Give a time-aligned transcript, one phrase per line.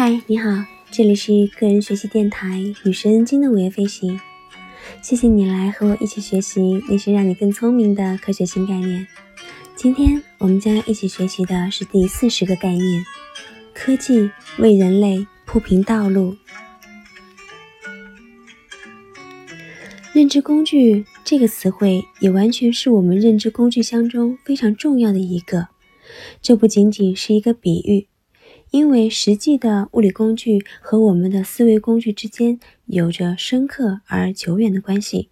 [0.00, 4.20] 嗨，你好，这里是个人学习电台女神经的午夜飞行。
[5.02, 9.04] 谢谢你来和我一起学习那些让你更聪明的科学新概念。
[9.74, 13.04] 今天我们将一起学习的是第四十个概念：
[13.74, 14.30] 科技
[14.60, 16.36] 为人类铺平道路。
[20.12, 25.66] 认知工具这个词汇也完全是我们认知工具箱中非常重要的一个。
[26.40, 28.06] 这不仅仅是一个比喻。
[28.70, 35.30] 因为实际的物理工具和我们的思维工具之间有着深刻而久远的关系。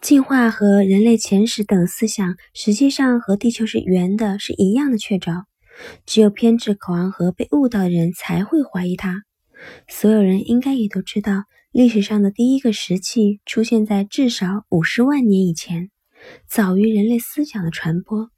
[0.00, 5.44] 进化和人类前史等思想，实际上和地球是圆的是一样的确凿。
[6.06, 9.24] 只有偏执渴望和被误导的人才会怀疑它。
[9.88, 15.90] 所有人应该也都知道，历史上的第一个石器出现在至少五十万年以前，
[16.48, 18.30] 早于人类思想的传播。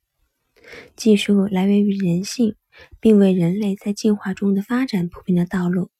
[0.96, 2.54] 技术来源于人性。
[3.00, 5.90] 并为人类在进化中的发展铺平了道路。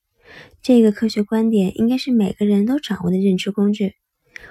[0.63, 3.95] 这个科学观点应该是每个人都掌握的认知工具。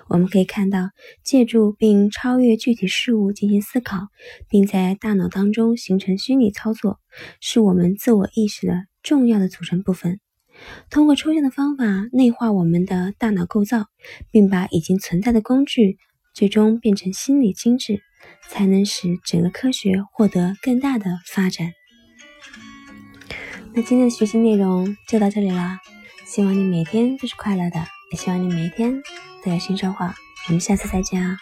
[0.09, 0.89] 我们可以看到，
[1.23, 4.09] 借助并超越具体事物进行思考，
[4.49, 6.99] 并在大脑当中形成虚拟操作，
[7.39, 10.19] 是我们自我意识的重要的组成部分。
[10.89, 13.85] 通过抽象的方法内化我们的大脑构造，
[14.31, 15.97] 并把已经存在的工具
[16.33, 18.01] 最终变成心理机制，
[18.49, 21.71] 才能使整个科学获得更大的发展。
[23.73, 25.77] 那今天的学习内容就到这里了，
[26.25, 27.79] 希望你每天都是快乐的，
[28.11, 29.01] 也希望你每天
[29.43, 30.05] 都有新收获。
[30.47, 31.37] 我们下次再见啊！